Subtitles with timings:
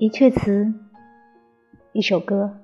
[0.00, 0.72] 一阙词，
[1.92, 2.60] 一首歌。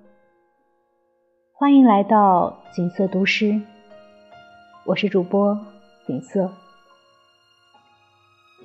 [1.52, 3.60] 欢迎来到锦瑟读诗，
[4.86, 5.58] 我是主播
[6.06, 6.52] 锦瑟。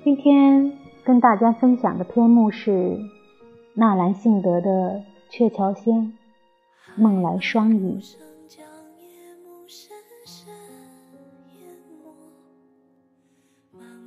[0.04, 2.96] 今天跟大家分享的篇目是
[3.74, 4.70] 纳兰性德的
[5.32, 5.94] 《鹊桥仙·
[6.94, 8.00] 梦来双影》。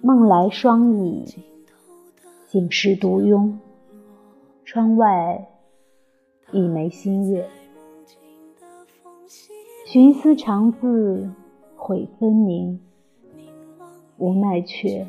[0.01, 1.25] 梦来双影，
[2.47, 3.59] 醒时独拥。
[4.73, 5.47] 窗外
[6.51, 7.47] 一枚新月，
[9.85, 11.29] 寻思长自
[11.75, 12.81] 悔分明，
[14.17, 15.05] 无奈却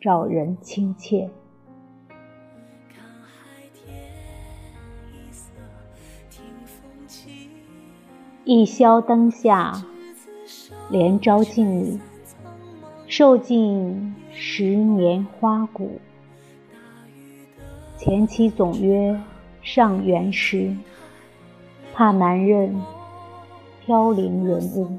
[0.00, 1.28] 照人亲切。
[8.44, 9.84] 一宵灯下，
[10.92, 11.98] 连朝镜里。
[13.08, 15.98] 受尽十年花骨，
[17.98, 19.20] 前妻总曰
[19.60, 20.72] 上元时，
[21.92, 22.80] 怕男人
[23.84, 24.96] 飘零人物。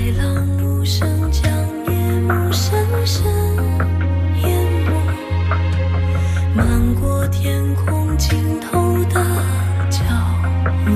[0.00, 1.52] 海浪无声将
[1.86, 2.72] 夜幕深
[3.04, 3.22] 深
[4.42, 4.48] 淹
[4.86, 4.92] 没
[6.54, 9.22] 漫过天空尽头的
[9.90, 10.00] 角
[10.86, 10.90] 落。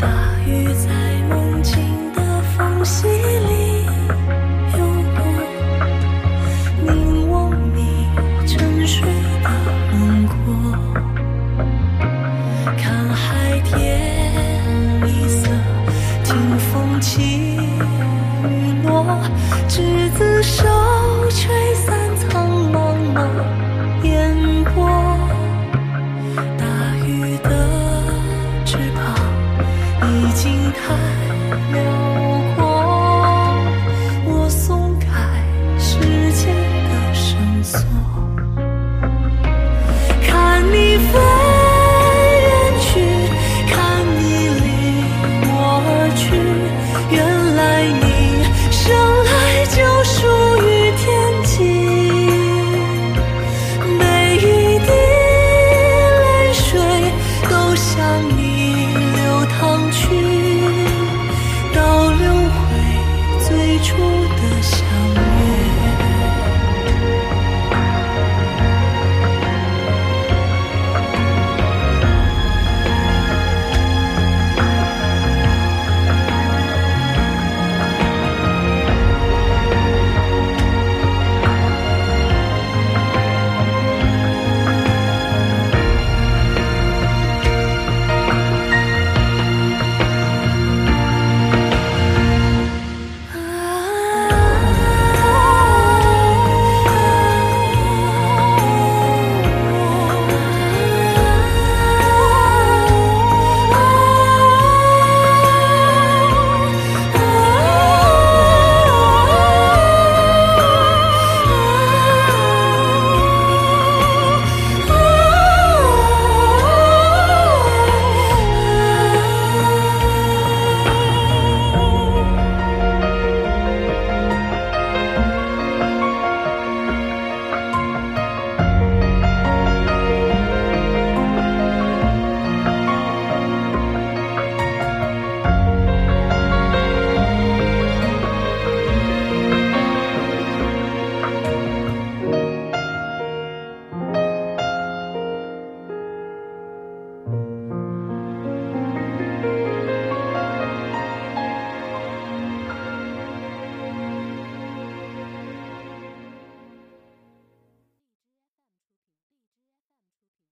[0.00, 0.08] 大
[0.48, 0.90] 鱼在
[1.28, 1.78] 梦境
[2.12, 3.86] 的缝隙里
[4.76, 4.78] 游
[5.14, 5.20] 过
[6.92, 8.08] 凝望你
[8.48, 9.06] 沉睡
[9.44, 9.48] 的
[9.92, 10.34] 轮廓
[12.76, 13.97] 看海天